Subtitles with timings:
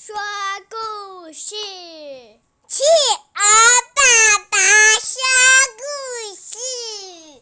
[0.00, 0.14] 说
[0.70, 1.56] 故事，
[2.68, 2.84] 企
[3.34, 3.42] 鹅
[3.96, 4.56] 爸爸
[5.00, 5.18] 说
[5.76, 5.82] 故
[6.36, 6.56] 事。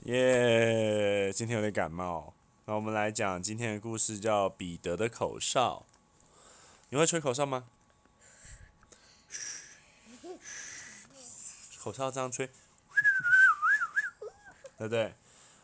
[0.05, 1.31] 耶！
[1.35, 2.33] 今天有点感冒，
[2.65, 5.85] 那我们来讲今天的故事，叫《彼得的口哨》。
[6.89, 7.67] 你会吹口哨吗？
[11.79, 12.47] 口哨这样吹，
[14.79, 15.15] 对不对？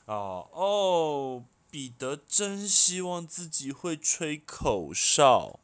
[0.05, 5.59] 哦哦，彼得真希望自己会吹口哨。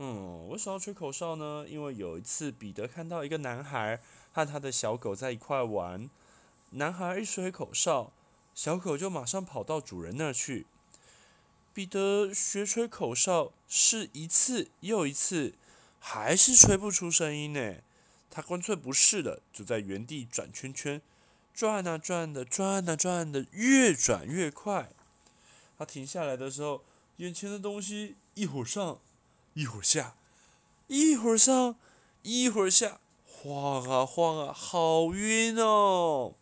[0.00, 1.66] 嗯，为什么要吹口哨呢？
[1.68, 4.00] 因为有一次，彼得看到一个男孩
[4.32, 6.08] 和他的小狗在一块玩。
[6.70, 8.12] 男孩一吹口哨，
[8.54, 10.66] 小狗就马上跑到主人那儿去。
[11.74, 15.54] 彼得学吹口哨，是一次又一次，
[15.98, 17.78] 还是吹不出声音呢。
[18.30, 21.02] 他干脆不试了，就在原地转圈圈，
[21.52, 24.90] 转啊转的，转啊转的，越转越快。
[25.76, 26.84] 他停下来的时候，
[27.16, 29.00] 眼前的东西一会儿上。
[29.54, 30.16] 一会儿下，
[30.86, 31.76] 一会儿上，
[32.22, 36.34] 一会儿下，晃啊晃啊，好晕哦！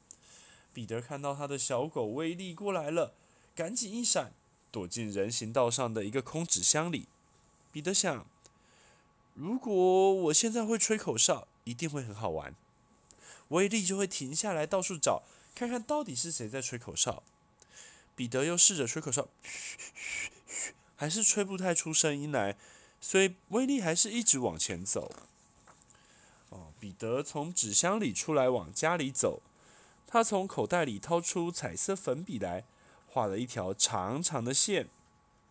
[0.73, 3.15] 彼得看到他的小狗威力过来了，
[3.55, 4.35] 赶紧一闪，
[4.71, 7.09] 躲进人行道上的一个空纸箱里。
[7.73, 8.27] 彼得想，
[9.35, 12.55] 如果我现在会吹口哨，一定会很好玩。
[13.49, 15.23] 威力就会停下来，到处找，
[15.55, 17.23] 看看到底是谁在吹口哨。
[18.15, 22.57] 彼得又试着吹口哨，嘘嘘嘘，还是吹不太出声音来。
[23.01, 25.15] 所以威力还是一直往前走。
[26.51, 29.43] 哦，彼得从纸箱里出来，往家里走。
[30.07, 32.65] 他从口袋里掏出彩色粉笔来，
[33.09, 34.89] 画了一条长长的线。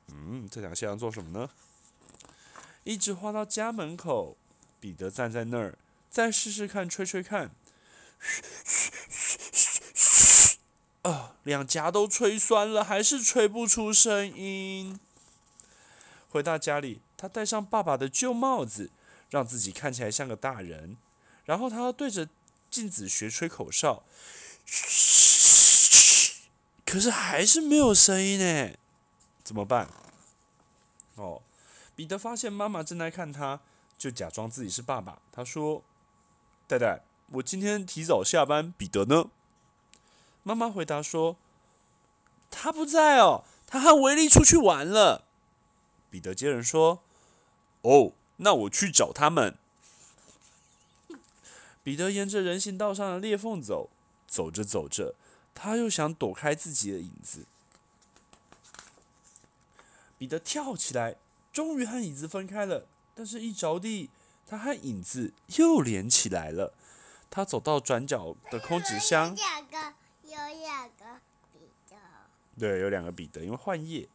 [0.07, 1.49] 嗯，这条线要做什么呢？
[2.83, 4.37] 一直画到家门口。
[4.79, 5.77] 彼得站在那儿，
[6.11, 7.49] 再试试看，吹吹看。
[8.19, 10.57] 嘘嘘嘘嘘嘘！
[11.01, 14.99] 啊，两颊都吹酸了，还是吹不出声音。
[16.29, 17.01] 回到家里。
[17.17, 18.91] 他戴上爸爸的旧帽子，
[19.29, 20.97] 让自己看起来像个大人。
[21.45, 22.27] 然后他对着
[22.69, 24.03] 镜子学吹口哨，
[26.85, 28.73] 可是还是没有声音呢，
[29.43, 29.89] 怎么办？
[31.15, 31.41] 哦，
[31.95, 33.61] 彼得发现妈妈正在看他，
[33.97, 35.21] 就假装自己是爸爸。
[35.31, 35.83] 他说
[36.67, 37.01] ：“戴戴，
[37.31, 39.29] 我今天提早下班，彼得呢？”
[40.43, 41.37] 妈妈回答说
[42.51, 45.24] ：“他不在哦，他和维利出去玩了。”
[46.15, 47.03] 彼得接着说。
[47.81, 49.57] 哦，那我去找他们。
[51.83, 53.89] 彼得沿着人行道上的裂缝走，
[54.25, 55.15] 走着走着，
[55.53, 57.45] 他又想躲开自己的影子。
[60.17, 61.17] 彼得跳起来，
[61.51, 62.87] 终于和椅子分开了。
[63.13, 64.09] 但是，一着地，
[64.47, 66.73] 他和影子又连起来了。
[67.29, 69.93] 他走到转角的空纸箱，有两个，
[70.23, 71.19] 有两个
[71.51, 71.59] 彼
[71.89, 71.97] 得。
[72.57, 74.07] 对，有两个彼得，因为换页。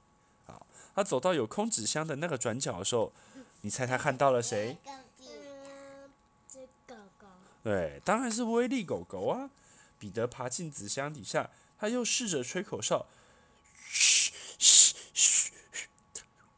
[0.95, 3.13] 好，他走到有空纸箱的那个转角的时候。
[3.63, 4.79] 你猜他看到了谁？
[6.87, 7.27] 狗狗。
[7.63, 9.51] 对，当然是威力狗狗啊！
[9.99, 13.07] 彼得爬进纸箱底下，他又试着吹口哨，
[13.87, 15.89] 嘘嘘嘘嘘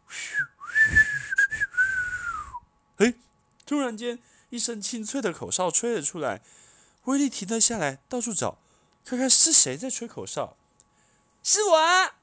[0.08, 0.44] 嘘
[2.96, 3.14] 嘿，
[3.66, 6.40] 突然间，一声清脆的口哨吹了出来，
[7.06, 8.58] 威力停了下来，到处找，
[9.04, 10.56] 看看是谁在吹口哨。
[11.42, 12.21] 是我啊！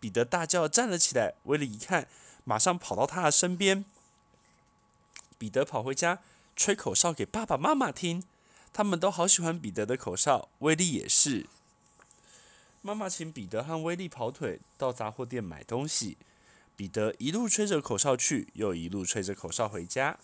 [0.00, 1.34] 彼得大叫，站了起来。
[1.44, 2.08] 威利一看，
[2.44, 3.84] 马上跑到他的身边。
[5.36, 6.20] 彼得跑回家，
[6.56, 8.24] 吹口哨给爸爸妈妈听，
[8.72, 11.46] 他们都好喜欢彼得的口哨，威利也是。
[12.80, 16.16] 妈妈请彼得和威利跑腿到杂货店买东西，
[16.76, 20.18] 彼得一路吹着口哨去，又一路吹着口哨回家，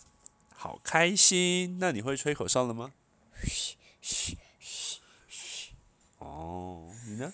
[0.53, 1.77] 好开心。
[1.79, 2.93] 那你会吹口哨了吗？
[3.43, 5.71] 嘘嘘嘘嘘。
[6.19, 7.33] 哦，你呢？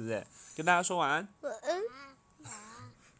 [0.00, 0.26] 是不是？
[0.56, 1.16] 跟大家说晚安。
[1.16, 1.39] 晚安。